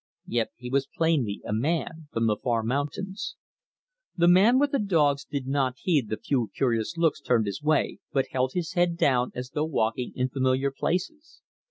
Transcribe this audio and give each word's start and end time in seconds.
Yet 0.25 0.49
he 0.55 0.71
was 0.71 0.87
plainly 0.95 1.43
a 1.45 1.53
man 1.53 2.07
from 2.11 2.25
the 2.25 2.35
far 2.35 2.63
mountains. 2.63 3.35
The 4.17 4.27
man 4.27 4.57
with 4.57 4.71
the 4.71 4.79
dogs 4.79 5.25
did 5.25 5.45
not 5.45 5.75
heed 5.77 6.09
the 6.09 6.17
few 6.17 6.49
curious 6.55 6.97
looks 6.97 7.21
turned 7.21 7.45
his 7.45 7.61
way, 7.61 7.99
but 8.11 8.25
held 8.31 8.53
his 8.53 8.73
head 8.73 8.97
down 8.97 9.29
as 9.35 9.51
though 9.51 9.65
walking 9.65 10.11
in 10.15 10.29
familiar 10.29 10.71
places. 10.71 11.41